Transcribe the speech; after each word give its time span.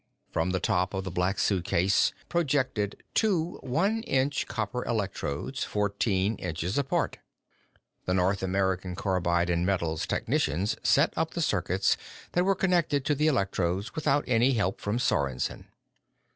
From 0.31 0.49
the 0.49 0.59
top 0.59 0.95
of 0.95 1.03
the 1.03 1.11
Black 1.11 1.37
Suitcase 1.37 2.11
projected 2.27 3.03
two 3.13 3.59
one 3.61 4.01
inch 4.07 4.47
copper 4.47 4.83
electrodes, 4.83 5.63
fourteen 5.63 6.37
inches 6.37 6.75
apart. 6.79 7.19
The 8.05 8.15
North 8.15 8.41
American 8.41 8.95
Carbide 8.95 9.55
& 9.57 9.57
Metals 9.59 10.07
technicians 10.07 10.75
set 10.81 11.13
up 11.15 11.35
the 11.35 11.39
circuits 11.43 11.97
that 12.31 12.43
were 12.45 12.55
connected 12.55 13.05
to 13.05 13.13
the 13.13 13.27
electrodes 13.27 13.93
without 13.93 14.23
any 14.25 14.53
help 14.53 14.81
from 14.81 14.97
Sorensen. 14.97 15.67